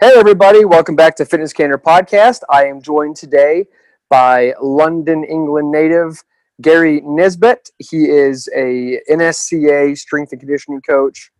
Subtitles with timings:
[0.00, 2.42] Hey, everybody, welcome back to Fitness Candor Podcast.
[2.48, 3.66] I am joined today
[4.08, 6.22] by London, England native
[6.62, 7.70] Gary Nisbet.
[7.78, 11.32] He is a NSCA strength and conditioning coach,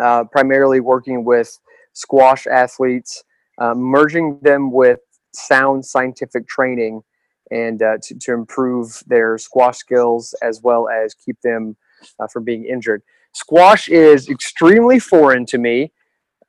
[0.00, 1.58] uh, primarily working with
[1.92, 3.24] squash athletes,
[3.58, 5.00] uh, merging them with
[5.34, 7.02] sound scientific training
[7.50, 11.76] and uh, to, to improve their squash skills as well as keep them
[12.20, 13.02] uh, from being injured.
[13.34, 15.90] Squash is extremely foreign to me.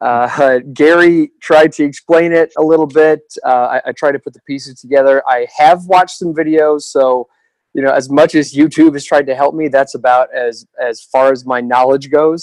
[0.01, 3.21] Uh, Gary tried to explain it a little bit.
[3.45, 5.23] Uh, I, I tried to put the pieces together.
[5.27, 7.27] I have watched some videos, so
[7.73, 11.01] you know, as much as YouTube has tried to help me, that's about as as
[11.01, 12.41] far as my knowledge goes.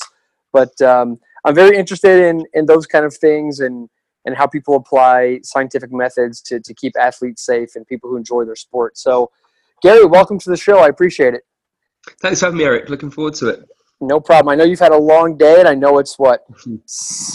[0.53, 3.89] But um, I'm very interested in in those kind of things and
[4.25, 8.45] and how people apply scientific methods to to keep athletes safe and people who enjoy
[8.45, 8.97] their sport.
[8.97, 9.31] So,
[9.83, 10.79] Gary, welcome to the show.
[10.79, 11.43] I appreciate it.
[12.23, 12.89] Thanks for having me, Eric.
[12.89, 13.69] Looking forward to it.
[14.01, 14.53] No problem.
[14.53, 16.47] I know you've had a long day, and I know it's what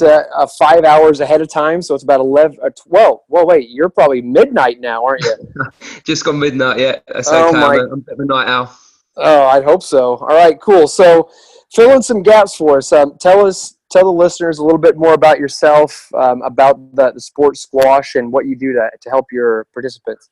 [0.01, 2.57] uh, five hours ahead of time, so it's about eleven.
[2.63, 5.35] Uh, well, well, wait, you're probably midnight now, aren't you?
[6.05, 6.79] Just gone midnight.
[6.79, 7.59] Yeah, that's oh okay.
[7.59, 7.75] My.
[7.75, 8.77] I'm, a night owl.
[9.17, 10.15] Oh, I hope so.
[10.15, 10.87] All right, cool.
[10.87, 11.29] So,
[11.73, 12.93] fill in some gaps for us.
[12.93, 17.11] Um, tell us, tell the listeners a little bit more about yourself, um, about the,
[17.11, 20.29] the sport squash, and what you do to to help your participants.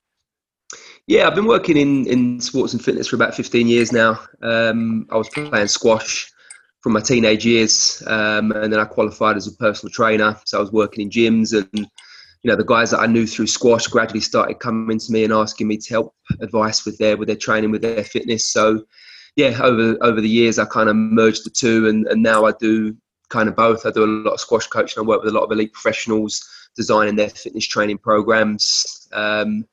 [1.07, 4.19] Yeah, I've been working in, in sports and fitness for about 15 years now.
[4.41, 6.31] Um, I was playing squash
[6.81, 10.39] from my teenage years, um, and then I qualified as a personal trainer.
[10.45, 11.87] So I was working in gyms, and
[12.43, 15.33] you know the guys that I knew through squash gradually started coming to me and
[15.33, 18.45] asking me to help advice with their with their training, with their fitness.
[18.45, 18.83] So
[19.35, 22.53] yeah, over over the years I kind of merged the two, and, and now I
[22.59, 22.95] do
[23.29, 23.85] kind of both.
[23.85, 25.01] I do a lot of squash coaching.
[25.01, 29.07] I work with a lot of elite professionals designing their fitness training programs.
[29.13, 29.65] Um,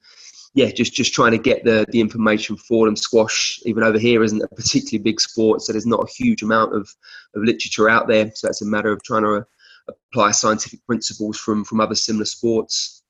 [0.55, 2.97] yeah, just just trying to get the the information for them.
[2.97, 6.75] Squash, even over here, isn't a particularly big sport, so there's not a huge amount
[6.75, 6.83] of,
[7.35, 8.31] of literature out there.
[8.35, 9.43] So it's a matter of trying to uh,
[10.11, 13.03] apply scientific principles from from other similar sports.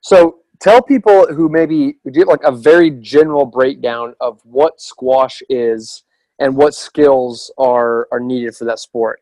[0.00, 6.04] So tell people who maybe do like a very general breakdown of what squash is
[6.38, 9.20] and what skills are are needed for that sport.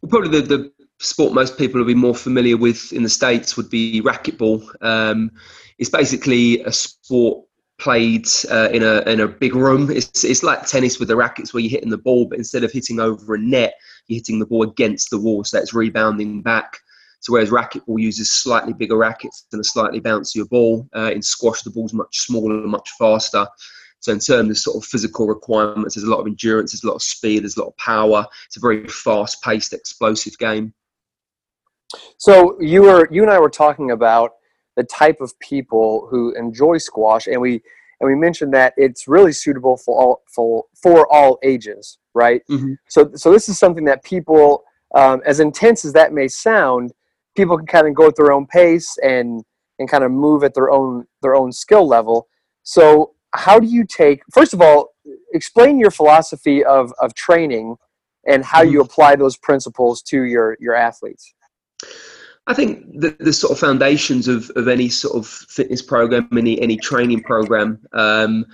[0.00, 3.56] Well, probably the, the sport most people will be more familiar with in the states
[3.56, 4.62] would be racquetball.
[4.82, 5.30] Um,
[5.78, 7.44] it's basically a sport
[7.78, 9.90] played uh, in a in a big room.
[9.90, 12.72] It's it's like tennis with the rackets where you're hitting the ball, but instead of
[12.72, 13.74] hitting over a net,
[14.06, 16.78] you're hitting the ball against the wall, so that's rebounding back.
[17.20, 21.62] So whereas racquetball uses slightly bigger rackets and a slightly bouncier ball, uh, in squash
[21.62, 23.46] the ball's much smaller and much faster.
[24.00, 26.86] So in terms of sort of physical requirements, there's a lot of endurance, there's a
[26.86, 28.24] lot of speed, there's a lot of power.
[28.46, 30.72] It's a very fast-paced, explosive game.
[32.16, 34.32] So you were you and I were talking about
[34.76, 37.62] the type of people who enjoy squash, and we
[38.00, 42.42] and we mentioned that it's really suitable for all for for all ages, right?
[42.50, 42.74] Mm-hmm.
[42.88, 46.92] So so this is something that people, um, as intense as that may sound,
[47.36, 49.42] people can kind of go at their own pace and
[49.78, 52.28] and kind of move at their own their own skill level.
[52.62, 54.94] So how do you take first of all
[55.32, 57.76] explain your philosophy of of training
[58.26, 58.72] and how mm-hmm.
[58.72, 61.34] you apply those principles to your your athletes
[62.48, 66.60] I think the, the sort of foundations of, of any sort of fitness program, any
[66.60, 68.46] any training program, um,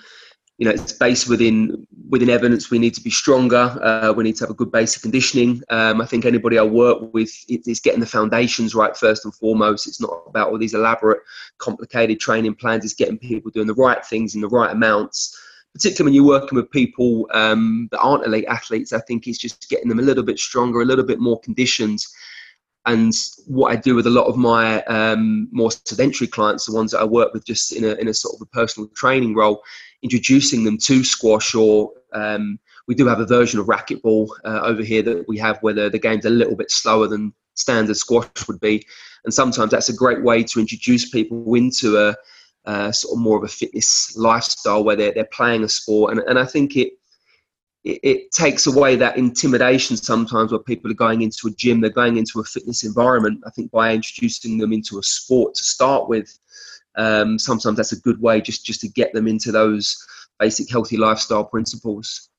[0.59, 2.71] you know, it's based within within evidence.
[2.71, 3.77] We need to be stronger.
[3.81, 5.62] Uh, we need to have a good basic conditioning.
[5.71, 9.87] Um, I think anybody I work with is getting the foundations right first and foremost.
[9.87, 11.23] It's not about all these elaborate,
[11.59, 12.85] complicated training plans.
[12.85, 15.41] It's getting people doing the right things in the right amounts.
[15.73, 19.69] Particularly when you're working with people um, that aren't elite athletes, I think it's just
[19.69, 22.05] getting them a little bit stronger, a little bit more conditioned
[22.87, 23.13] and
[23.47, 27.01] what I do with a lot of my um, more sedentary clients, the ones that
[27.01, 29.63] I work with just in a, in a sort of a personal training role,
[30.03, 34.83] introducing them to squash or um, we do have a version of racquetball uh, over
[34.83, 38.29] here that we have where the, the game's a little bit slower than standard squash
[38.47, 38.85] would be.
[39.25, 42.15] And sometimes that's a great way to introduce people into a,
[42.67, 46.13] a sort of more of a fitness lifestyle where they're, they're playing a sport.
[46.13, 46.93] And, and I think it,
[47.85, 51.91] it, it, takes away that intimidation sometimes where people are going into a gym, they're
[51.91, 53.43] going into a fitness environment.
[53.47, 56.39] I think by introducing them into a sport to start with,
[56.97, 59.97] um, sometimes that's a good way just just to get them into those
[60.39, 62.31] basic healthy lifestyle principles.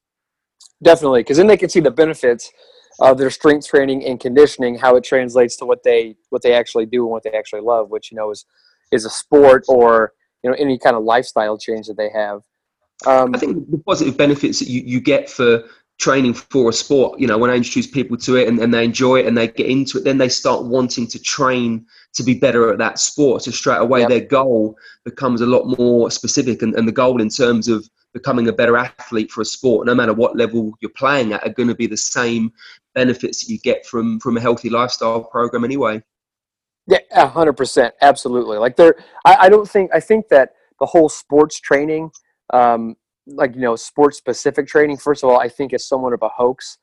[0.81, 2.51] Definitely, because then they can see the benefits
[2.99, 6.85] of their strength training and conditioning, how it translates to what they what they actually
[6.85, 8.45] do and what they actually love, which you know is
[8.91, 10.13] is a sport or
[10.43, 12.41] you know any kind of lifestyle change that they have.
[13.05, 15.63] Um, I think the positive benefits that you, you get for
[15.97, 18.83] training for a sport, you know, when I introduce people to it and, and they
[18.83, 22.33] enjoy it and they get into it, then they start wanting to train to be
[22.33, 23.43] better at that sport.
[23.43, 24.09] So straight away yep.
[24.09, 28.47] their goal becomes a lot more specific and, and the goal in terms of becoming
[28.47, 31.67] a better athlete for a sport, no matter what level you're playing at, are going
[31.67, 32.51] to be the same
[32.93, 36.01] benefits that you get from from a healthy lifestyle program anyway.
[36.87, 38.57] Yeah, hundred percent, absolutely.
[38.57, 38.95] Like there,
[39.25, 42.11] I, I, don't think I think that the whole sports training,
[42.53, 42.95] um,
[43.27, 44.97] like you know, sports specific training.
[44.97, 46.77] First of all, I think is somewhat of a hoax,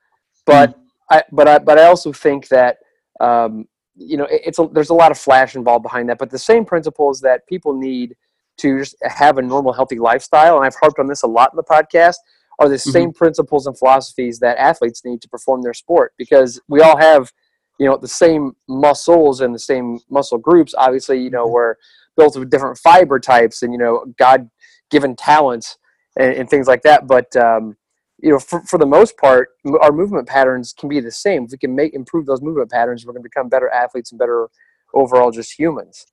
[0.47, 0.83] but mm.
[1.11, 2.79] I but I but I also think that
[3.21, 6.19] um, you know it, it's a, there's a lot of flash involved behind that.
[6.19, 8.15] But the same principles that people need
[8.59, 11.57] to just have a normal, healthy lifestyle, and I've harped on this a lot in
[11.57, 12.17] the podcast,
[12.59, 12.91] are the mm-hmm.
[12.91, 17.33] same principles and philosophies that athletes need to perform their sport because we all have,
[17.79, 20.75] you know, the same muscles and the same muscle groups.
[20.77, 21.55] Obviously, you know, mm-hmm.
[21.55, 21.75] we're
[22.17, 24.49] built with different fiber types and, you know, God
[24.93, 25.77] given talents
[26.17, 27.09] and, and, things like that.
[27.09, 27.77] But, um,
[28.19, 29.49] you know, for, for the most part,
[29.81, 31.45] our movement patterns can be the same.
[31.45, 34.19] If we can make improve those movement patterns, we're going to become better athletes and
[34.19, 34.49] better
[34.95, 36.07] overall just humans.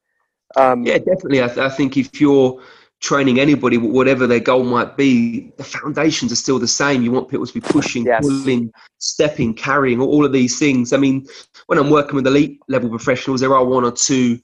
[0.55, 1.43] Um, yeah, definitely.
[1.43, 2.59] I, th- I, think if you're
[3.01, 7.03] training anybody, whatever their goal might be, the foundations are still the same.
[7.03, 8.25] You want people to be pushing, yes.
[8.25, 10.91] pulling, stepping, carrying, all of these things.
[10.91, 11.27] I mean,
[11.67, 14.39] when I'm working with elite level professionals, there are one or two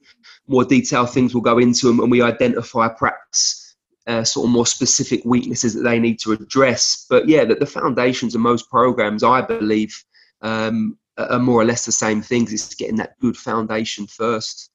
[0.48, 3.65] more detailed things we'll go into, and, and we identify perhaps.
[4.08, 7.08] Uh, sort of more specific weaknesses that they need to address.
[7.10, 9.96] But yeah, that the foundations of most programs, I believe,
[10.44, 12.54] um, are more or less the same things.
[12.54, 14.70] It's getting that good foundation first.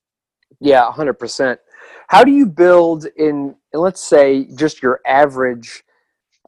[0.58, 1.60] Yeah, hundred percent.
[2.08, 5.84] How do you build in, let's say, just your average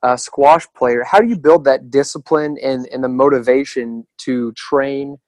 [0.02, 1.04] uh, squash player?
[1.04, 5.18] How do you build that discipline and, and the motivation to train,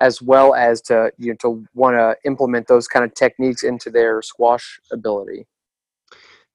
[0.00, 3.88] as well as to you know to want to implement those kind of techniques into
[3.88, 5.46] their squash ability?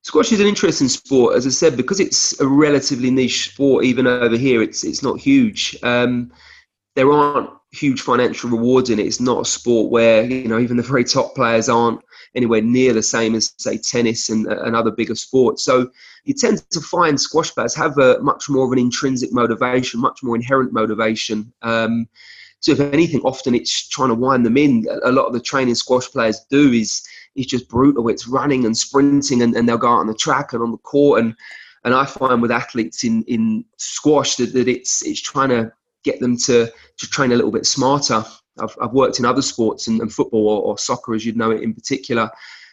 [0.10, 3.86] Squash is an interesting sport, as I said, because it's a relatively niche sport.
[3.86, 5.78] Even over here, it's it's not huge.
[5.84, 6.34] Um,
[6.96, 9.06] there aren't huge financial rewards in it.
[9.06, 12.02] It's not a sport where you know even the very top players aren't
[12.34, 15.64] anywhere near the same as say tennis and, and other bigger sports.
[15.64, 15.92] So
[16.24, 20.24] you tend to find squash players have a much more of an intrinsic motivation, much
[20.24, 21.54] more inherent motivation.
[21.62, 22.10] Um,
[22.62, 24.88] so if anything, often it's trying to wind them in.
[25.04, 27.04] A lot of the training squash players do is
[27.40, 28.10] is just brutal.
[28.10, 30.78] It's running and sprinting, and, and they'll go out on the track and on the
[30.78, 31.22] court.
[31.22, 31.36] And
[31.86, 35.72] and I find with athletes in in squash that, that it's it's trying to
[36.04, 38.24] get them to to train a little bit smarter.
[38.60, 41.52] I've, I've worked in other sports and, and football or, or, soccer, as you'd know
[41.52, 42.30] it in particular.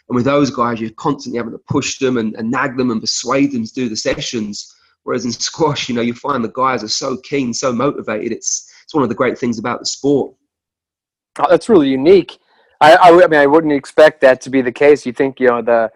[0.08, 3.00] And with those guys, you're constantly having to push them and, and nag them and
[3.00, 4.74] persuade them to do the sessions.
[5.04, 8.32] Whereas in squash, you know, you find the guys are so keen, so motivated.
[8.32, 10.34] It's it's one of the great things about the sport.
[11.38, 12.38] Oh, that's really unique.
[12.81, 15.06] I, I, I, mean, I wouldn't expect that to be the case.
[15.06, 15.90] You think, you know, the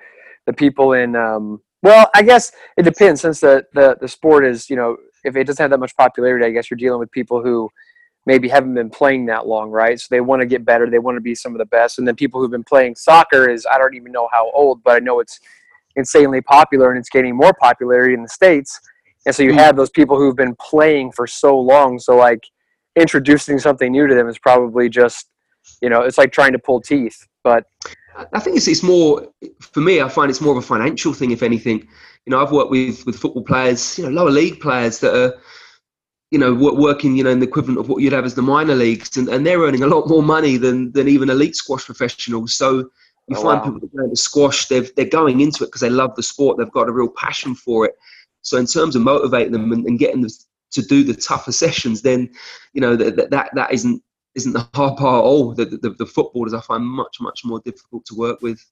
[0.46, 3.20] the people in, um, well, I guess it depends.
[3.20, 6.44] Since the, the the sport is, you know, if it doesn't have that much popularity,
[6.46, 7.70] I guess you're dealing with people who
[8.26, 9.98] maybe haven't been playing that long, right?
[9.98, 10.88] So they want to get better.
[10.88, 11.98] They want to be some of the best.
[11.98, 14.96] And then people who've been playing soccer is I don't even know how old, but
[14.96, 15.40] I know it's
[15.96, 18.78] insanely popular and it's gaining more popularity in the states.
[19.26, 21.98] And so you have those people who've been playing for so long.
[21.98, 22.46] So like
[22.96, 25.29] introducing something new to them is probably just
[25.80, 27.26] you know it's like trying to pull teeth.
[27.42, 27.66] But
[28.32, 29.26] I think it's it's more
[29.60, 30.00] for me.
[30.00, 31.86] I find it's more of a financial thing, if anything.
[32.26, 35.40] You know, I've worked with with football players, you know, lower league players that are
[36.30, 38.74] you know, working, you know, in the equivalent of what you'd have as the minor
[38.74, 42.54] leagues, and, and they're earning a lot more money than than even elite squash professionals.
[42.54, 42.88] So
[43.26, 43.64] you oh, find wow.
[43.64, 46.56] people that go into squash, they're they're going into it because they love the sport,
[46.56, 47.94] they've got a real passion for it.
[48.42, 50.30] So in terms of motivating them and, and getting them
[50.70, 52.30] to do the tougher sessions, then
[52.74, 54.00] you know that that that isn't
[54.34, 55.54] isn't the hard part at all.
[55.54, 58.64] The, the, the footballers I find much much more difficult to work with.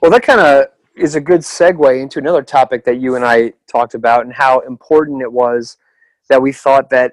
[0.00, 0.66] Well, that kind of
[0.96, 4.60] is a good segue into another topic that you and I talked about and how
[4.60, 5.76] important it was
[6.28, 7.12] that we thought that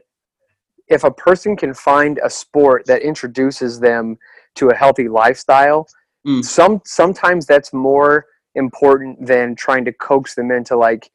[0.87, 4.17] if a person can find a sport that introduces them
[4.55, 5.87] to a healthy lifestyle,
[6.25, 6.43] mm.
[6.43, 11.09] some sometimes that's more important than trying to coax them into like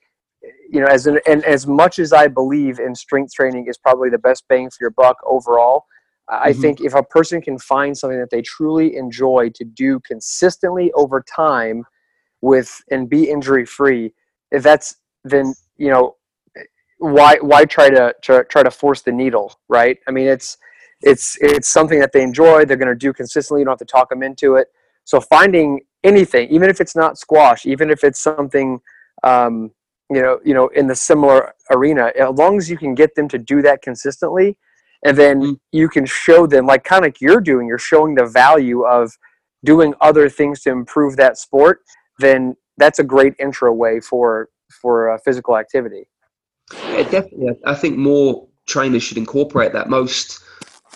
[0.70, 4.10] you know as an, and as much as I believe in strength training is probably
[4.10, 5.84] the best bang for your buck overall.
[6.28, 6.60] I mm-hmm.
[6.60, 11.22] think if a person can find something that they truly enjoy to do consistently over
[11.22, 11.84] time
[12.40, 14.12] with and be injury free,
[14.50, 16.16] if that's then you know
[16.98, 19.98] why why try to, to try to force the needle, right?
[20.06, 20.58] I mean, it's
[21.00, 22.64] it's it's something that they enjoy.
[22.64, 23.60] They're going to do consistently.
[23.60, 24.68] You don't have to talk them into it.
[25.04, 28.80] So finding anything, even if it's not squash, even if it's something,
[29.22, 29.70] um,
[30.10, 33.28] you know, you know, in the similar arena, as long as you can get them
[33.28, 34.58] to do that consistently,
[35.04, 35.60] and then mm.
[35.72, 39.12] you can show them, like kind of like you're doing, you're showing the value of
[39.64, 41.80] doing other things to improve that sport.
[42.18, 44.48] Then that's a great intro way for
[44.82, 46.08] for uh, physical activity.
[46.72, 47.56] Yeah, definitely.
[47.64, 49.88] I think more trainers should incorporate that.
[49.88, 50.40] Most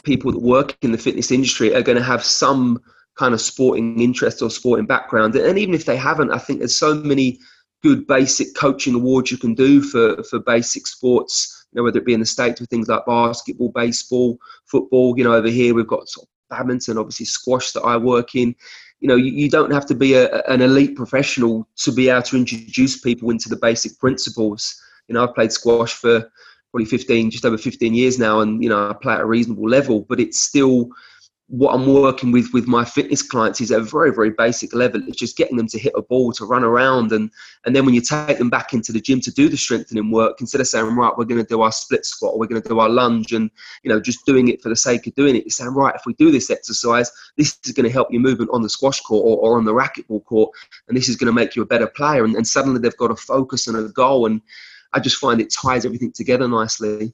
[0.04, 2.80] people that work in the fitness industry are going to have some
[3.16, 5.34] kind of sporting interest or sporting background.
[5.34, 7.38] And even if they haven't, I think there's so many
[7.82, 12.06] good basic coaching awards you can do for, for basic sports, you know, whether it
[12.06, 15.16] be in the States with things like basketball, baseball, football.
[15.16, 18.54] You know, over here we've got sort of badminton, obviously squash that I work in.
[19.00, 22.22] You know, you, you don't have to be a, an elite professional to be able
[22.22, 24.80] to introduce people into the basic principles.
[25.08, 26.30] You know, I've played squash for
[26.70, 29.68] probably 15, just over 15 years now, and you know, I play at a reasonable
[29.68, 30.90] level, but it's still
[31.52, 35.02] what I'm working with with my fitness clients is at a very very basic level.
[35.06, 37.30] It's just getting them to hit a ball, to run around, and
[37.66, 40.40] and then when you take them back into the gym to do the strengthening work,
[40.40, 42.66] instead of saying right, we're going to do our split squat, or we're going to
[42.66, 43.50] do our lunge, and
[43.82, 46.06] you know just doing it for the sake of doing it, you're saying right, if
[46.06, 49.22] we do this exercise, this is going to help your movement on the squash court
[49.22, 50.50] or, or on the racquetball court,
[50.88, 53.10] and this is going to make you a better player, and, and suddenly they've got
[53.10, 54.40] a focus and a goal, and
[54.94, 57.12] I just find it ties everything together nicely.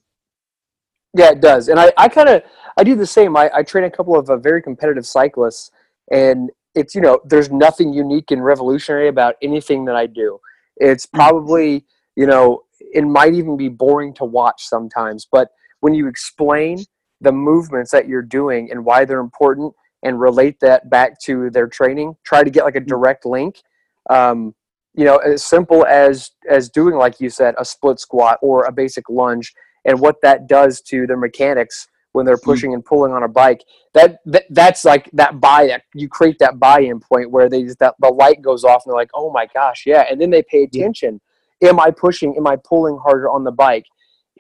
[1.15, 2.43] Yeah, it does, and I, I kind of
[2.77, 3.37] I do the same.
[3.37, 5.71] I, I train a couple of uh, very competitive cyclists,
[6.12, 10.38] and it's you know there's nothing unique and revolutionary about anything that I do.
[10.77, 11.12] It's mm.
[11.12, 11.85] probably
[12.15, 15.49] you know it might even be boring to watch sometimes, but
[15.81, 16.85] when you explain
[17.21, 19.73] the movements that you're doing and why they're important
[20.05, 22.87] and relate that back to their training, try to get like a mm.
[22.87, 23.62] direct link.
[24.11, 24.55] Um,
[24.95, 28.73] you know, as simple as as doing like you said, a split squat or a
[28.73, 29.53] basic lunge,
[29.88, 32.50] and what that does to their mechanics when they're hmm.
[32.50, 33.64] pushing and pulling on a bike.
[33.95, 38.09] That, that that's like that buy you create that buy-in point where they that the
[38.09, 41.21] light goes off and they're like, oh my gosh, yeah, and then they pay attention.
[41.62, 42.37] Am I pushing?
[42.37, 43.87] Am I pulling harder on the bike?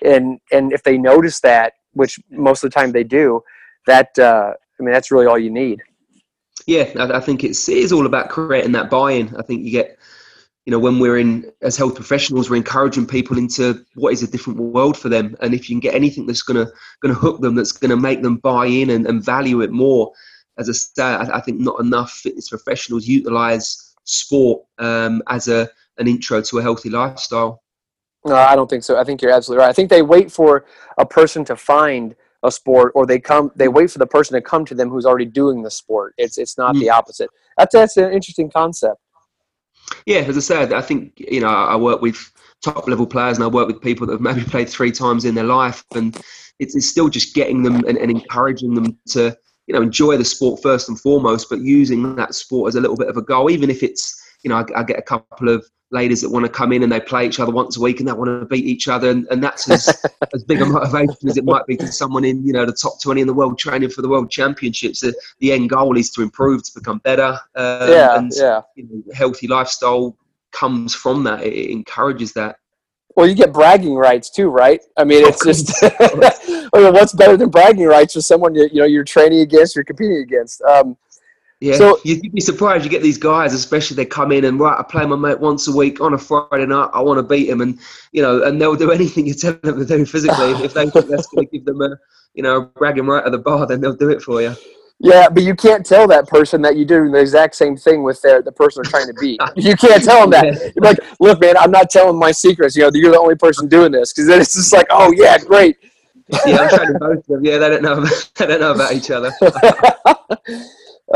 [0.04, 3.40] And and if they notice that, which most of the time they do,
[3.86, 5.82] that uh, I mean that's really all you need.
[6.66, 9.34] Yeah, I, I think it's it is all about creating that buy-in.
[9.36, 9.98] I think you get
[10.68, 14.30] you know, when we're in as health professionals, we're encouraging people into what is a
[14.30, 15.34] different world for them.
[15.40, 16.70] And if you can get anything that's gonna
[17.00, 20.12] gonna hook them, that's gonna make them buy in and, and value it more,
[20.58, 25.70] as I say, I, I think not enough fitness professionals utilize sport um, as a
[25.96, 27.62] an intro to a healthy lifestyle.
[28.26, 28.98] No, I don't think so.
[28.98, 29.70] I think you're absolutely right.
[29.70, 30.66] I think they wait for
[30.98, 34.42] a person to find a sport or they come they wait for the person to
[34.42, 36.12] come to them who's already doing the sport.
[36.18, 36.80] It's it's not mm.
[36.80, 37.30] the opposite.
[37.56, 39.00] That's that's an interesting concept.
[40.06, 43.44] Yeah, as I said, I think you know I work with top level players and
[43.44, 46.16] I work with people that have maybe played three times in their life, and
[46.58, 50.24] it's, it's still just getting them and, and encouraging them to you know enjoy the
[50.24, 53.50] sport first and foremost, but using that sport as a little bit of a goal,
[53.50, 56.50] even if it's you know I, I get a couple of ladies that want to
[56.50, 58.64] come in and they play each other once a week and they want to beat
[58.64, 59.88] each other and, and that's as,
[60.34, 63.00] as big a motivation as it might be to someone in you know the top
[63.00, 66.22] 20 in the world training for the world championships the, the end goal is to
[66.22, 68.60] improve to become better um, yeah, and yeah.
[68.76, 70.16] You know, healthy lifestyle
[70.52, 72.56] comes from that it, it encourages that
[73.16, 74.80] well, you get bragging rights too, right?
[74.96, 78.80] I mean, it's just I mean, what's better than bragging rights for someone you, you
[78.80, 80.62] know you're training against, you're competing against.
[80.62, 80.96] Um,
[81.60, 82.84] yeah, so you'd be surprised.
[82.84, 84.78] You get these guys, especially they come in and right.
[84.78, 86.90] I play my mate once a week on a Friday night.
[86.92, 87.78] I want to beat him, and
[88.12, 90.52] you know, and they'll do anything you tell them to do physically.
[90.64, 91.96] if they think that's going to give them a,
[92.34, 94.54] you know, a bragging right at the bar, then they'll do it for you.
[95.00, 98.20] Yeah, but you can't tell that person that you're doing the exact same thing with
[98.22, 99.40] their, the person they're trying to beat.
[99.56, 100.72] You can't tell them that.
[100.74, 102.76] You're like, look, man, I'm not telling my secrets.
[102.76, 105.38] You know, you're the only person doing this because then it's just like, oh yeah,
[105.38, 105.76] great.
[106.46, 107.44] yeah, I'm trying to both of them.
[107.44, 107.92] Yeah, they don't know.
[107.94, 109.32] About, they don't know about each other.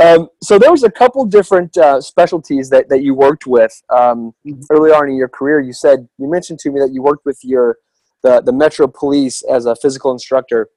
[0.01, 4.33] Um, so there was a couple different uh, specialties that, that you worked with um,
[4.47, 4.61] mm-hmm.
[4.71, 5.61] early on in your career.
[5.61, 7.77] You said you mentioned to me that you worked with your
[8.23, 10.69] the, the Metro Police as a physical instructor,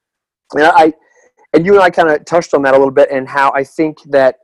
[0.53, 0.93] and I
[1.53, 3.63] and you and I kind of touched on that a little bit and how I
[3.63, 4.35] think that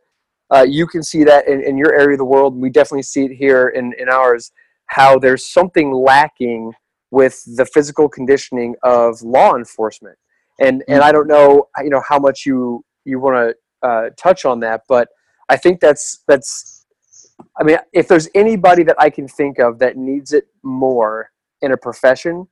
[0.54, 2.56] uh, you can see that in, in your area of the world.
[2.56, 4.52] We definitely see it here in, in ours.
[4.88, 6.74] How there's something lacking
[7.10, 10.18] with the physical conditioning of law enforcement,
[10.60, 11.04] and and mm-hmm.
[11.04, 14.84] I don't know you know how much you you want to uh, touch on that,
[14.88, 15.10] but
[15.50, 16.86] I think that's that's.
[17.60, 21.72] I mean, if there's anybody that I can think of that needs it more in
[21.72, 22.48] a profession,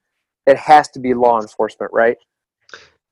[0.45, 2.17] it has to be law enforcement, right?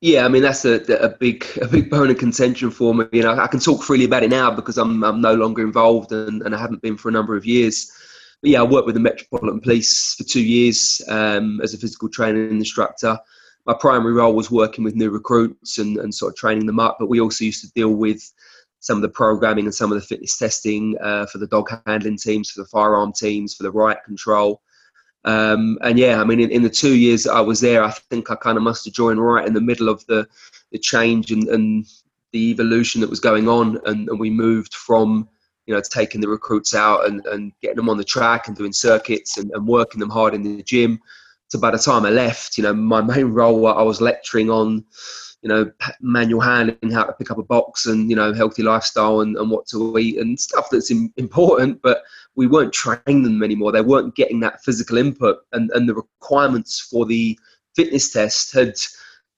[0.01, 3.05] Yeah, I mean that's a, a big a big bone of contention for me.
[3.11, 6.11] You know, I can talk freely about it now because I'm I'm no longer involved
[6.11, 7.91] and, and I haven't been for a number of years.
[8.41, 12.09] But yeah, I worked with the Metropolitan Police for two years um, as a physical
[12.09, 13.17] training instructor
[13.67, 16.95] my primary role was working with new recruits and, and sort of training them up,
[16.99, 18.33] but we also used to deal with
[18.79, 22.17] some of the programming and some of the fitness testing uh, for the dog handling
[22.17, 24.61] teams, for the firearm teams, for the riot control.
[25.25, 27.91] Um, and yeah, I mean, in, in, the two years that I was there, I
[27.91, 30.25] think I kind of must have joined right in the middle of the,
[30.71, 31.85] the change and, and
[32.31, 33.81] the evolution that was going on.
[33.85, 35.27] And, and we moved from,
[35.65, 38.71] you know, taking the recruits out and, and getting them on the track and doing
[38.71, 41.01] circuits and, and working them hard in the gym.
[41.49, 44.83] So by the time I left, you know, my main role, I was lecturing on,
[45.41, 49.21] you know, manual handling, how to pick up a box and, you know, healthy lifestyle
[49.21, 51.81] and, and what to eat and stuff that's important.
[51.81, 52.03] But
[52.35, 53.71] we weren't training them anymore.
[53.71, 57.37] They weren't getting that physical input and, and the requirements for the
[57.75, 58.73] fitness test had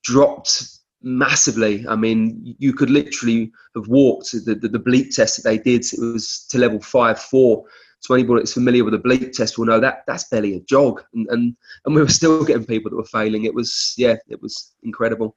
[0.03, 1.85] dropped massively.
[1.87, 5.85] I mean, you could literally have walked the, the, the bleep test that they did.
[5.85, 7.65] It was to level five, four.
[8.01, 11.03] So anybody that's familiar with the bleep test will know that that's barely a jog.
[11.13, 13.45] And, and, and we were still getting people that were failing.
[13.45, 15.35] It was, yeah, it was incredible.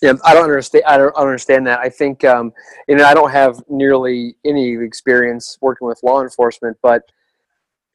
[0.00, 0.84] Yeah, I don't understand.
[0.86, 1.80] I don't understand that.
[1.80, 2.52] I think, um,
[2.86, 7.02] you know, I don't have nearly any experience working with law enforcement, but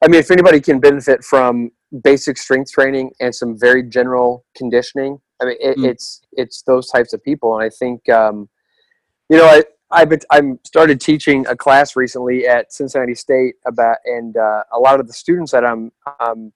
[0.02, 1.70] I mean, if anybody can benefit from
[2.02, 5.88] basic strength training and some very general conditioning, I mean, it, mm.
[5.88, 7.56] it's it's those types of people.
[7.56, 8.50] And I think, um,
[9.30, 13.98] you know, I I've been, I'm started teaching a class recently at Cincinnati State about,
[14.04, 16.52] and uh, a lot of the students that I'm um,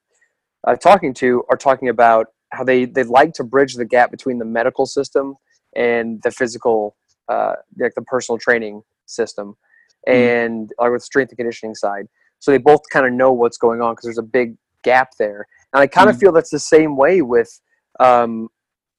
[0.67, 4.39] uh, talking to are talking about how they they like to bridge the gap between
[4.39, 5.35] the medical system
[5.77, 6.97] and the physical
[7.29, 9.57] uh, like the personal training system
[10.09, 10.13] mm.
[10.13, 12.07] and or with strength and conditioning side
[12.39, 15.47] so they both kind of know what's going on because there's a big gap there
[15.73, 16.21] and i kind of mm.
[16.21, 17.61] feel that's the same way with
[18.01, 18.49] um,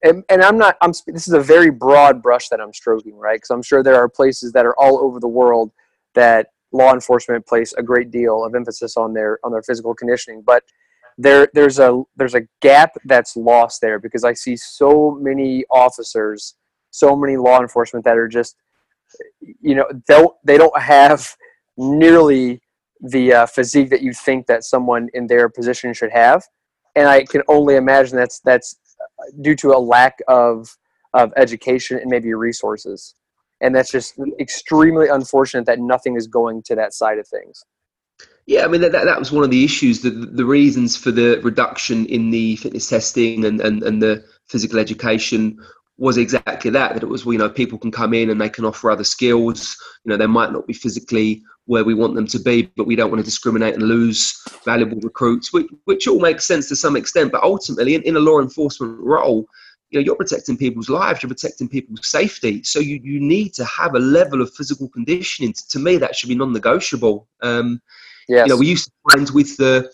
[0.03, 3.35] and, and i'm not i'm this is a very broad brush that i'm stroking right?
[3.37, 5.71] Because i'm sure there are places that are all over the world
[6.15, 10.41] that law enforcement place a great deal of emphasis on their on their physical conditioning.
[10.45, 10.63] But
[11.17, 16.55] there there's a there's a gap that's lost there because I see so many officers,
[16.91, 18.55] so many law enforcement that are just
[19.61, 21.35] you know they they don't have
[21.77, 22.61] nearly
[23.01, 26.43] the uh, physique that you think that someone in their position should have,
[26.95, 28.77] and I can only imagine that's that's
[29.41, 30.77] due to a lack of
[31.13, 33.15] of education and maybe resources,
[33.61, 37.63] and that's just extremely unfortunate that nothing is going to that side of things.
[38.45, 40.01] Yeah, I mean that, that was one of the issues.
[40.01, 44.79] The the reasons for the reduction in the fitness testing and, and, and the physical
[44.79, 45.59] education
[45.99, 46.93] was exactly that.
[46.93, 49.77] That it was you know people can come in and they can offer other skills.
[50.03, 52.95] You know they might not be physically where we want them to be, but we
[52.95, 56.95] don't want to discriminate and lose valuable recruits, which which all makes sense to some
[56.95, 57.31] extent.
[57.31, 59.45] But ultimately, in, in a law enforcement role,
[59.91, 63.65] you know you're protecting people's lives you're protecting people's safety so you, you need to
[63.65, 67.81] have a level of physical conditioning to me that should be non-negotiable um,
[68.29, 68.47] Yes.
[68.47, 69.91] You know, we used to find with the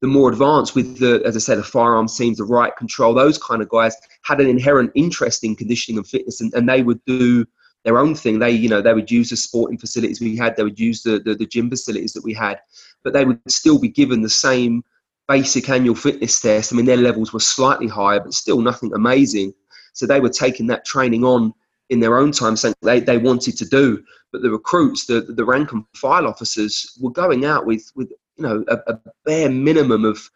[0.00, 3.38] the more advanced, with the as I said, the firearms teams, the riot control, those
[3.38, 7.04] kind of guys had an inherent interest in conditioning and fitness, and, and they would
[7.04, 7.44] do
[7.84, 8.38] their own thing.
[8.38, 11.18] They, you know, they would use the sporting facilities we had, they would use the,
[11.18, 12.60] the, the gym facilities that we had,
[13.04, 14.82] but they would still be given the same
[15.28, 16.72] basic annual fitness test.
[16.72, 19.52] I mean, their levels were slightly higher, but still nothing amazing.
[19.92, 21.52] So they were taking that training on
[21.90, 25.44] in their own time, saying they, they wanted to do but the recruits, the the
[25.44, 30.04] rank and file officers, were going out with with you know a, a bare minimum
[30.04, 30.30] of,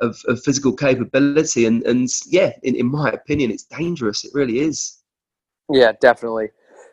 [0.00, 4.24] of, of physical capability, and and yeah, in, in my opinion, it's dangerous.
[4.24, 4.98] It really is.
[5.70, 6.50] Yeah, definitely.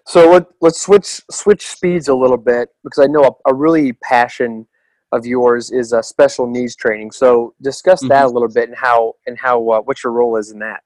[0.08, 3.94] So let, let's switch switch speeds a little bit because I know a, a really
[3.94, 4.68] passion
[5.12, 7.12] of yours is a special needs training.
[7.12, 8.26] So discuss that mm-hmm.
[8.26, 10.82] a little bit and how and how uh, what your role is in that.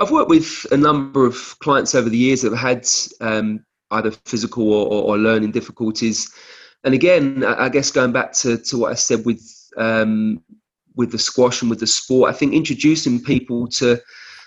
[0.00, 2.88] I've worked with a number of clients over the years that have had
[3.20, 6.34] um, either physical or, or, or learning difficulties.
[6.84, 9.42] And again, I guess going back to, to what I said with
[9.76, 10.42] um,
[10.96, 14.00] with the squash and with the sport, I think introducing people to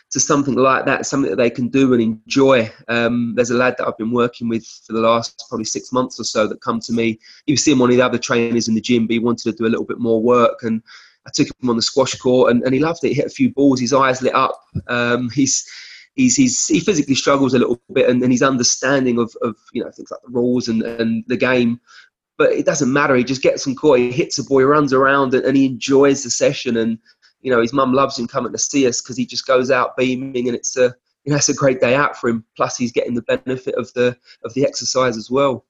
[0.10, 2.72] to something like that, something that they can do and enjoy.
[2.88, 6.18] Um, there's a lad that I've been working with for the last probably six months
[6.18, 7.20] or so that come to me.
[7.46, 9.58] You see him one of the other trainers in the gym, but he wanted to
[9.58, 10.82] do a little bit more work, and
[11.26, 13.10] I took him on the squash court, and, and he loved it.
[13.10, 14.62] He hit a few balls, his eyes lit up.
[14.88, 15.70] Um, he's
[16.16, 19.84] he's, he's he physically struggles a little bit, and, and his understanding of, of you
[19.84, 21.82] know things like the rules and, and the game.
[22.38, 23.16] But it doesn't matter.
[23.16, 24.00] He just gets some court.
[24.00, 26.78] He hits a boy, runs around, and, and he enjoys the session.
[26.78, 27.00] And
[27.42, 29.98] you know his mum loves him coming to see us because he just goes out
[29.98, 32.46] beaming, and it's a you know it's a great day out for him.
[32.56, 35.66] Plus he's getting the benefit of the of the exercise as well.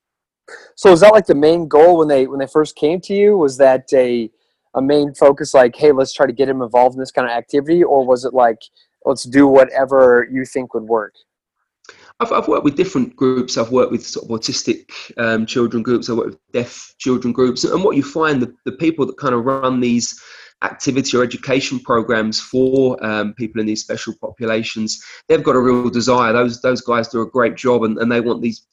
[0.76, 3.38] So is that like the main goal when they when they first came to you?
[3.38, 4.30] Was that a
[4.76, 7.36] a main focus like, hey, let's try to get him involved in this kind of
[7.36, 8.60] activity, or was it like,
[9.06, 11.14] let's do whatever you think would work?
[12.20, 13.58] I've, I've worked with different groups.
[13.58, 16.10] I've worked with sort of autistic um, children groups.
[16.10, 17.64] I've worked with deaf children groups.
[17.64, 20.20] And what you find, the, the people that kind of run these
[20.64, 25.90] activity or education programs for um, people in these special populations, they've got a real
[25.90, 26.34] desire.
[26.34, 28.66] Those those guys do a great job, and, and they want these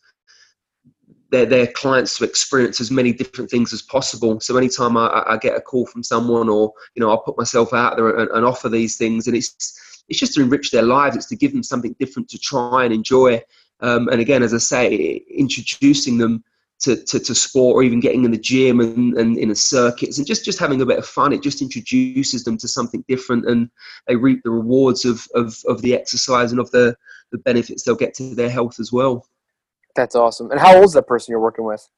[1.30, 4.40] their their clients to experience as many different things as possible.
[4.40, 7.74] So anytime I, I get a call from someone, or you know, I'll put myself
[7.74, 11.16] out there and, and offer these things, and it's it's just to enrich their lives.
[11.16, 13.42] It's to give them something different to try and enjoy.
[13.80, 14.94] Um, and again, as I say,
[15.28, 16.44] introducing them
[16.80, 20.18] to, to, to, sport or even getting in the gym and, and in a circuits
[20.18, 21.32] and just, just having a bit of fun.
[21.32, 23.70] It just introduces them to something different and
[24.06, 26.96] they reap the rewards of, of, of the exercise and of the,
[27.32, 29.26] the benefits they'll get to their health as well.
[29.96, 30.50] That's awesome.
[30.50, 31.88] And how old is that person you're working with?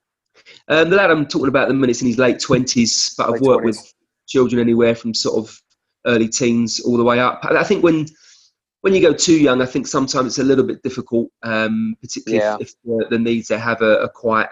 [0.68, 3.40] Um, the lad I'm talking about the minutes in his late 20s, but late I've
[3.40, 3.66] worked 20s.
[3.66, 3.94] with
[4.26, 5.60] children anywhere from sort of
[6.06, 7.44] early teens all the way up.
[7.44, 8.06] I think when
[8.82, 12.44] when you go too young, I think sometimes it's a little bit difficult, um, particularly
[12.44, 12.56] yeah.
[12.60, 14.48] if, if the, the, needs they have are, are quite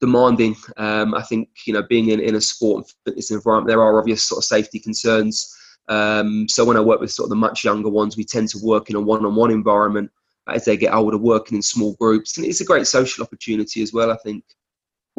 [0.00, 0.54] demanding.
[0.76, 3.98] Um, I think you know being in, in a sport and fitness environment, there are
[3.98, 5.56] obvious sort of safety concerns.
[5.88, 8.58] Um, so when I work with sort of the much younger ones, we tend to
[8.62, 10.10] work in a one-on-one environment
[10.48, 13.92] as they get older, working in small groups, and it's a great social opportunity as
[13.92, 14.10] well.
[14.10, 14.44] I think.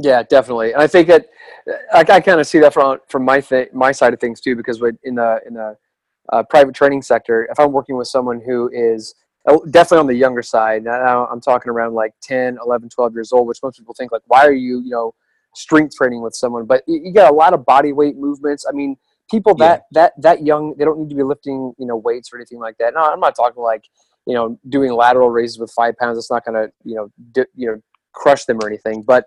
[0.01, 0.73] Yeah, definitely.
[0.73, 1.27] And I think that
[1.93, 4.55] I, I kind of see that from from my th- my side of things too,
[4.55, 5.77] because in the in the
[6.31, 9.13] uh, private training sector, if I'm working with someone who is
[9.47, 13.31] oh, definitely on the younger side, now I'm talking around like 10, 11, 12 years
[13.31, 15.13] old, which most people think like, why are you, you know,
[15.53, 16.65] strength training with someone?
[16.65, 18.65] But you, you got a lot of body weight movements.
[18.67, 18.95] I mean,
[19.29, 20.01] people that yeah.
[20.01, 22.77] that that young, they don't need to be lifting, you know, weights or anything like
[22.79, 22.93] that.
[22.95, 23.85] No, I'm not talking like,
[24.25, 26.17] you know, doing lateral raises with five pounds.
[26.17, 27.81] It's not going to, you know, di- you know,
[28.13, 29.03] crush them or anything.
[29.03, 29.25] But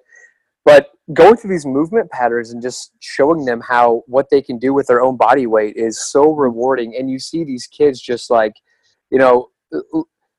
[0.66, 4.74] but going through these movement patterns and just showing them how what they can do
[4.74, 6.96] with their own body weight is so rewarding.
[6.96, 8.52] And you see these kids just like
[9.10, 9.48] you know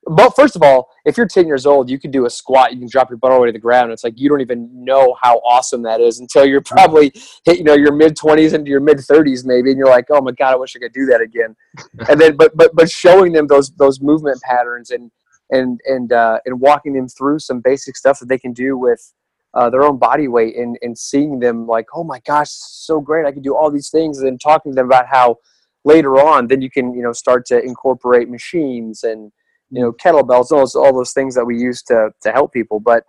[0.06, 2.78] but first of all if you're 10 years old you can do a squat you
[2.78, 3.90] can drop your butt all the way to the ground.
[3.90, 7.10] It's like you don't even know how awesome that is until you're probably
[7.46, 10.20] hit you know your mid 20s into your mid 30s maybe and you're like oh
[10.20, 11.56] my god i wish i could do that again.
[12.08, 15.10] And then but but but showing them those those movement patterns and
[15.50, 19.14] and and uh, and walking them through some basic stuff that they can do with
[19.54, 23.26] uh, their own body weight and, and seeing them like, oh my gosh, so great,
[23.26, 25.38] I can do all these things, and talking to them about how
[25.84, 29.32] later on, then you can you know start to incorporate machines and
[29.70, 32.80] you know kettlebells, all those all those things that we use to to help people.
[32.80, 33.04] But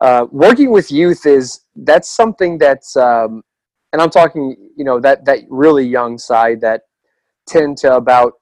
[0.00, 3.42] uh, working with youth is that's something that's um,
[3.92, 6.82] and I'm talking you know that that really young side that
[7.48, 8.34] 10 to about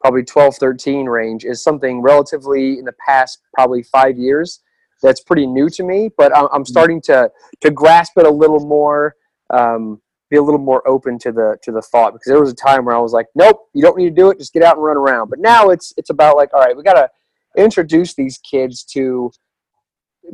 [0.00, 4.60] probably 12 13 range is something relatively in the past probably five years
[5.02, 6.64] that's pretty new to me, but I'm, I'm mm-hmm.
[6.64, 9.14] starting to to grasp it a little more,
[9.52, 12.54] um, be a little more open to the to the thought because there was a
[12.54, 14.76] time where I was like, nope, you don't need to do it, just get out
[14.76, 15.30] and run around.
[15.30, 17.08] But now it's it's about like, all right, we got to
[17.56, 19.32] introduce these kids to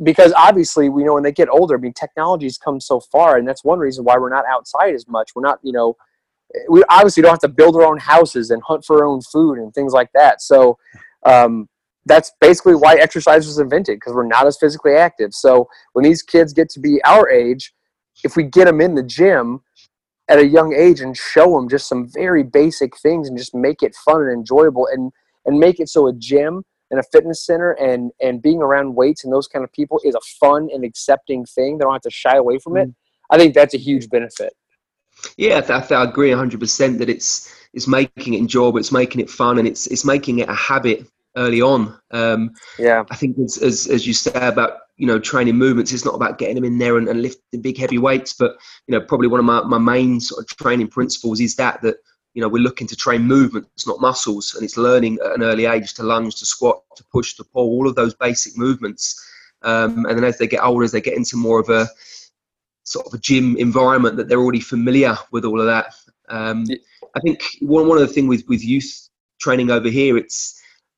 [0.03, 3.47] because obviously we know when they get older, I mean, technology's come so far, and
[3.47, 5.31] that's one reason why we're not outside as much.
[5.35, 5.95] We're not, you know,
[6.69, 9.57] we obviously don't have to build our own houses and hunt for our own food
[9.57, 10.41] and things like that.
[10.41, 10.77] So,
[11.25, 11.67] um,
[12.07, 15.33] that's basically why exercise was invented because we're not as physically active.
[15.33, 17.73] So when these kids get to be our age,
[18.23, 19.61] if we get them in the gym
[20.29, 23.81] at a young age and show them just some very basic things and just make
[23.83, 25.11] it fun and enjoyable and
[25.45, 29.23] and make it so a gym and a fitness center and and being around weights
[29.23, 31.77] and those kind of people is a fun and accepting thing.
[31.77, 32.89] They don't have to shy away from it.
[32.89, 33.35] Mm-hmm.
[33.35, 34.53] I think that's a huge benefit.
[35.35, 39.57] Yeah, I, I agree 100% that it's it's making it enjoyable, it's making it fun,
[39.57, 41.97] and it's it's making it a habit early on.
[42.11, 46.05] Um, yeah, I think as, as, as you say about you know training movements, it's
[46.05, 49.01] not about getting them in there and, and lifting big heavy weights, but you know
[49.01, 51.97] probably one of my, my main sort of training principles is that that
[52.33, 55.65] you know we're looking to train movements, not muscles, and it's learning at an early
[55.65, 59.23] age to lunge, to squat, to push, to pull, all of those basic movements.
[59.63, 61.87] Um, and then as they get older, as they get into more of a
[62.83, 65.93] sort of a gym environment, that they're already familiar with all of that.
[66.29, 66.65] Um,
[67.15, 70.56] I think one one of the things with with youth training over here, it's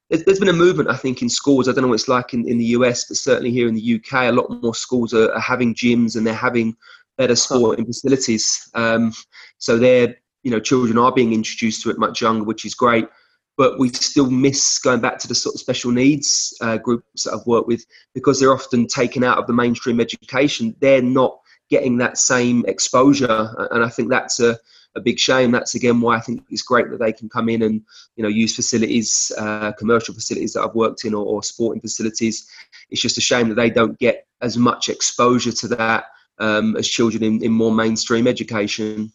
[0.09, 1.67] there's been a movement, I think, in schools.
[1.67, 3.95] I don't know what it's like in, in the US, but certainly here in the
[3.95, 6.75] UK, a lot more schools are, are having gyms and they're having
[7.17, 8.69] better sporting facilities.
[8.73, 9.13] Um,
[9.59, 13.07] so they're, you know, children are being introduced to it much younger, which is great.
[13.55, 17.33] But we still miss going back to the sort of special needs uh, groups that
[17.33, 20.75] I've worked with because they're often taken out of the mainstream education.
[20.79, 21.37] They're not
[21.69, 24.57] getting that same exposure, and I think that's a
[24.95, 25.51] a big shame.
[25.51, 27.81] That's again why I think it's great that they can come in and
[28.15, 32.47] you know use facilities, uh, commercial facilities that I've worked in, or, or, sporting facilities.
[32.89, 36.05] It's just a shame that they don't get as much exposure to that
[36.39, 39.11] um, as children in, in more mainstream education.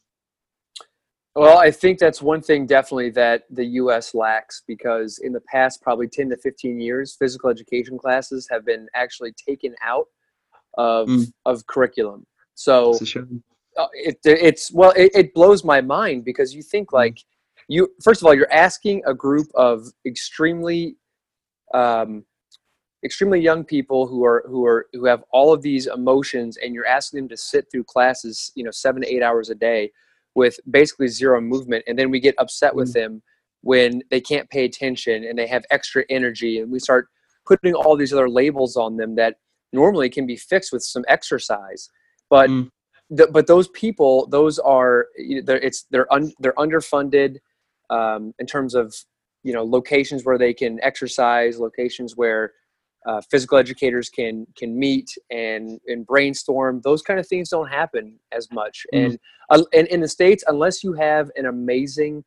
[1.37, 4.15] Well, I think that's one thing definitely that the U.S.
[4.15, 8.87] lacks because in the past, probably 10 to 15 years, physical education classes have been
[8.95, 10.07] actually taken out
[10.79, 11.33] of, mm.
[11.45, 12.25] of curriculum.
[12.55, 12.97] So
[13.93, 16.97] it, it's well it, it, blows my mind because you think mm-hmm.
[16.97, 17.19] like
[17.69, 20.97] you first of all you're asking a group of extremely
[21.73, 22.25] um,
[23.05, 26.87] extremely young people who are who are who have all of these emotions and you're
[26.87, 29.91] asking them to sit through classes you know seven to eight hours a day
[30.35, 33.13] with basically zero movement and then we get upset with mm-hmm.
[33.13, 33.23] them
[33.61, 37.09] when they can't pay attention and they have extra energy and we start
[37.47, 39.37] putting all these other labels on them that
[39.73, 41.91] normally can be fixed with some exercise
[42.31, 42.71] but mm.
[43.11, 45.07] But those people those are
[45.45, 47.37] they're, it's they're un, they're underfunded
[47.91, 48.95] um, in terms of
[49.43, 52.53] you know locations where they can exercise locations where
[53.07, 56.81] uh, physical educators can can meet and and brainstorm.
[56.83, 58.87] Those kind of things don't happen as much.
[58.93, 59.07] Mm-hmm.
[59.07, 59.19] And,
[59.51, 62.25] uh, and in the states, unless you have an amazing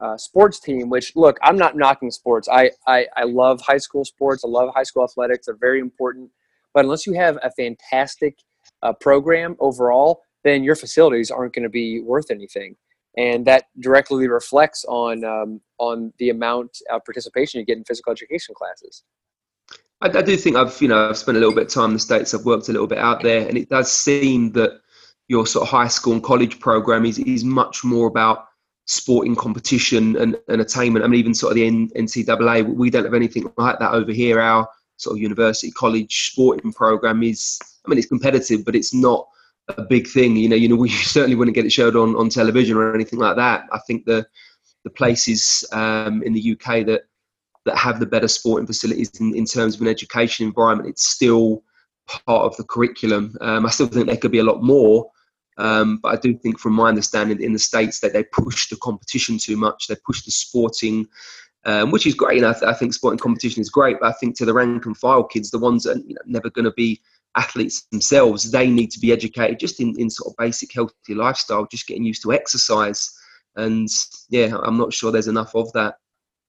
[0.00, 2.48] uh, sports team, which look, I'm not knocking sports.
[2.48, 4.44] I, I I love high school sports.
[4.44, 5.46] I love high school athletics.
[5.46, 6.30] They're very important.
[6.72, 8.38] But unless you have a fantastic
[8.82, 12.76] uh, program overall, then your facilities aren't going to be worth anything
[13.18, 18.12] and that directly reflects on um, on the amount of participation you get in physical
[18.12, 19.02] education classes.
[20.00, 21.94] I, I, do think I've you know I've spent a little bit of time in
[21.94, 22.32] the states.
[22.32, 24.80] I've worked a little bit out there, and it does seem that
[25.26, 28.46] your sort of high school and college program is is much more about
[28.86, 31.04] sporting competition and, and attainment.
[31.04, 34.40] I mean, even sort of the NCAA, we don't have anything like that over here.
[34.40, 37.58] Our sort of university college sporting program is,
[37.88, 39.26] I mean, it's competitive, but it's not
[39.68, 40.36] a big thing.
[40.36, 43.18] You know, you know, we certainly wouldn't get it showed on, on television or anything
[43.18, 43.64] like that.
[43.72, 44.26] I think the
[44.84, 47.02] the places um, in the UK that
[47.64, 51.62] that have the better sporting facilities in, in terms of an education environment, it's still
[52.06, 53.36] part of the curriculum.
[53.40, 55.10] Um, I still think there could be a lot more,
[55.58, 58.76] um, but I do think, from my understanding, in the states that they push the
[58.76, 59.86] competition too much.
[59.86, 61.06] They push the sporting,
[61.64, 62.38] um, which is great.
[62.38, 63.98] And I, th- I, think sporting competition is great.
[64.00, 66.22] But I think to the rank and file kids, the ones that are you know,
[66.26, 67.00] never going to be
[67.36, 71.66] athletes themselves, they need to be educated just in, in sort of basic healthy lifestyle,
[71.70, 73.12] just getting used to exercise.
[73.56, 73.88] And
[74.28, 75.96] yeah, I'm not sure there's enough of that.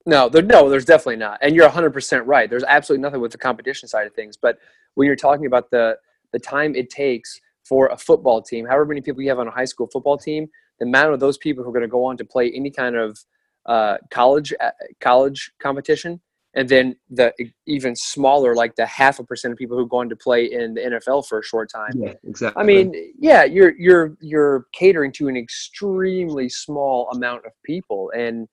[0.06, 1.40] No, there, no, there's definitely not.
[1.42, 2.50] And you're 100% right.
[2.50, 4.38] There's absolutely nothing with the competition side of things.
[4.38, 4.58] But
[4.96, 5.98] when you're talking about the,
[6.32, 9.52] the time it takes for a football team, however many people you have on a
[9.52, 10.48] high school football team,
[10.80, 12.96] the amount of those people who are going to go on to play any kind
[12.96, 13.20] of
[13.66, 16.20] uh, college uh, college competition,
[16.56, 17.32] and then the
[17.68, 20.74] even smaller, like the half a percent of people who go on to play in
[20.74, 21.92] the NFL for a short time.
[21.96, 22.62] Yeah, exactly.
[22.62, 28.48] I mean, yeah, you're you're you're catering to an extremely small amount of people, and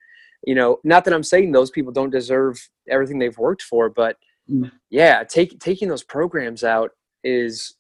[0.47, 2.57] you know, not that I'm saying those people don't deserve
[2.89, 4.17] everything they've worked for, but
[4.51, 4.71] mm.
[4.91, 6.91] yeah, take, taking those programs out
[7.25, 7.77] is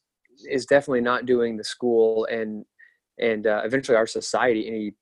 [0.50, 2.64] is definitely not doing the school and
[3.18, 4.94] and uh, eventually our society any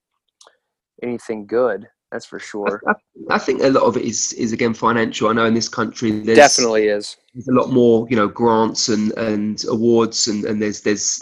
[1.03, 1.88] anything good.
[2.14, 2.81] That's for sure.
[2.87, 2.94] I,
[3.35, 5.29] I, think a lot of it is is again financial.
[5.29, 8.88] I know in this country there's definitely is there's a lot more you know grants
[8.88, 11.18] and and awards and and there's there's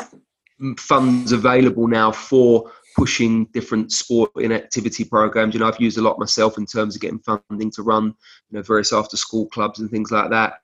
[0.77, 5.55] funds available now for pushing different sport and activity programs.
[5.55, 8.59] You know, I've used a lot myself in terms of getting funding to run, you
[8.59, 10.57] know, various after school clubs and things like that.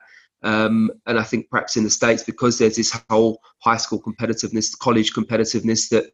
[0.43, 4.79] Um, and I think perhaps in the States, because there's this whole high school competitiveness,
[4.79, 6.13] college competitiveness, that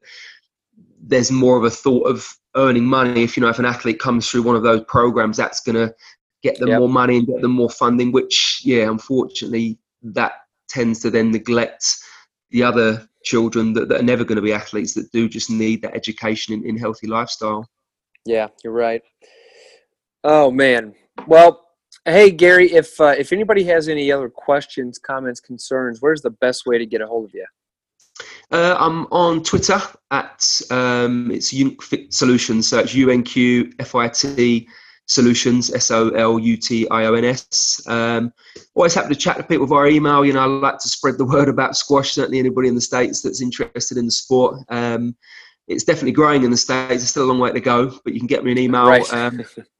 [1.02, 3.22] there's more of a thought of earning money.
[3.22, 5.94] If you know, if an athlete comes through one of those programs, that's going to
[6.42, 6.78] get them yep.
[6.80, 8.12] more money and get them more funding.
[8.12, 10.32] Which, yeah, unfortunately, that
[10.68, 11.96] tends to then neglect
[12.50, 15.82] the other children that, that are never going to be athletes that do just need
[15.82, 17.68] that education in, in healthy lifestyle.
[18.24, 19.02] Yeah, you're right.
[20.22, 20.94] Oh man.
[21.26, 21.66] Well,
[22.04, 26.64] hey Gary, if uh, if anybody has any other questions, comments, concerns, where's the best
[26.66, 27.46] way to get a hold of you?
[28.50, 32.68] Uh, I'm on Twitter at um, it's UNQFit Solutions.
[32.68, 34.68] So it's U N Q F I T
[35.06, 37.82] Solutions, S O L U T I O N S.
[37.86, 38.32] Um,
[38.74, 40.24] always happy to chat to people via email.
[40.24, 42.12] You know, I like to spread the word about squash.
[42.12, 44.60] Certainly, anybody in the States that's interested in the sport.
[44.68, 45.16] Um,
[45.66, 46.88] it's definitely growing in the States.
[46.88, 48.86] There's still a long way to go, but you can get me an email.
[48.86, 49.12] Right.
[49.12, 49.42] Um,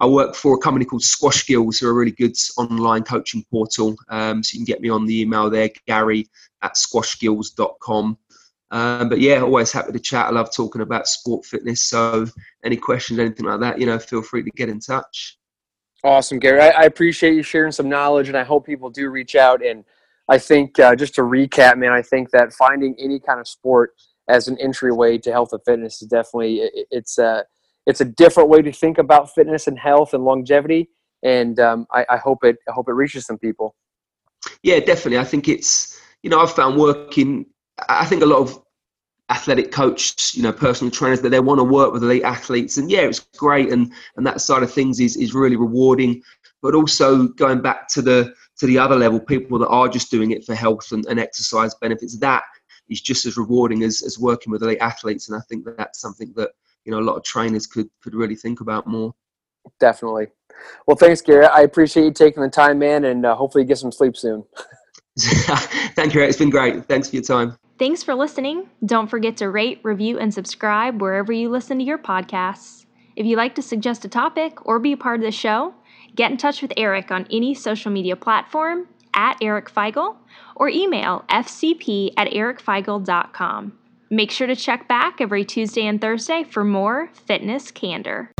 [0.00, 3.44] I work for a company called Squash Skills, who are a really good online coaching
[3.50, 3.94] portal.
[4.08, 6.28] Um, so you can get me on the email there, gary
[6.62, 8.16] at squashskills.com.
[8.72, 10.26] Um, but yeah, always happy to chat.
[10.26, 11.82] I love talking about sport fitness.
[11.82, 12.26] So
[12.64, 15.38] any questions, anything like that, you know, feel free to get in touch.
[16.02, 16.60] Awesome, Gary.
[16.60, 19.62] I, I appreciate you sharing some knowledge, and I hope people do reach out.
[19.62, 19.84] And
[20.28, 23.92] I think uh, just to recap, man, I think that finding any kind of sport
[24.28, 27.44] as an entryway to health and fitness is definitely it, it's a
[27.86, 30.90] it's a different way to think about fitness and health and longevity.
[31.22, 33.74] And um, I, I hope it I hope it reaches some people.
[34.62, 35.18] Yeah, definitely.
[35.18, 37.46] I think it's you know I've found working
[37.88, 38.62] I think a lot of
[39.30, 42.90] athletic coaches, you know, personal trainers that they want to work with elite athletes, and
[42.90, 46.22] yeah, it's great, and and that side of things is is really rewarding.
[46.62, 50.32] But also going back to the to the other level, people that are just doing
[50.32, 52.42] it for health and, and exercise benefits, that
[52.90, 56.00] is just as rewarding as, as working with elite athletes, and I think that that's
[56.00, 56.50] something that
[56.84, 59.14] you know a lot of trainers could could really think about more.
[59.78, 60.28] Definitely.
[60.86, 61.46] Well, thanks, Gary.
[61.46, 64.44] I appreciate you taking the time, man, and uh, hopefully you get some sleep soon.
[65.18, 66.22] Thank you.
[66.22, 66.86] It's been great.
[66.86, 67.56] Thanks for your time.
[67.78, 68.68] Thanks for listening.
[68.84, 72.86] Don't forget to rate, review, and subscribe wherever you listen to your podcasts.
[73.16, 75.74] If you'd like to suggest a topic or be a part of the show,
[76.14, 80.16] get in touch with Eric on any social media platform at Eric Feigl
[80.56, 83.72] or email fcp at ericfeigl.com.
[84.12, 88.32] Make sure to check back every Tuesday and Thursday for more fitness candor.